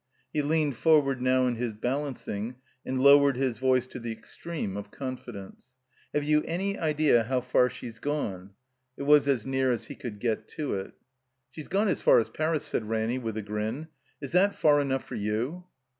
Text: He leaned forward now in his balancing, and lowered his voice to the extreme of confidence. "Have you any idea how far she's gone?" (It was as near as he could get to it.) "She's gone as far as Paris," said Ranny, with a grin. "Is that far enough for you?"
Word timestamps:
He 0.33 0.41
leaned 0.41 0.77
forward 0.77 1.21
now 1.21 1.45
in 1.45 1.57
his 1.57 1.75
balancing, 1.75 2.55
and 2.83 2.99
lowered 2.99 3.35
his 3.37 3.59
voice 3.59 3.85
to 3.85 3.99
the 3.99 4.11
extreme 4.11 4.75
of 4.75 4.89
confidence. 4.89 5.73
"Have 6.11 6.23
you 6.23 6.41
any 6.47 6.75
idea 6.75 7.25
how 7.25 7.41
far 7.41 7.69
she's 7.69 7.99
gone?" 7.99 8.55
(It 8.97 9.03
was 9.03 9.27
as 9.27 9.45
near 9.45 9.71
as 9.71 9.85
he 9.85 9.95
could 9.95 10.17
get 10.19 10.47
to 10.57 10.73
it.) 10.73 10.93
"She's 11.51 11.67
gone 11.67 11.87
as 11.87 12.01
far 12.01 12.17
as 12.17 12.31
Paris," 12.31 12.65
said 12.65 12.89
Ranny, 12.89 13.19
with 13.19 13.37
a 13.37 13.43
grin. 13.43 13.89
"Is 14.19 14.31
that 14.31 14.55
far 14.55 14.81
enough 14.81 15.03
for 15.05 15.13
you?" 15.13 15.65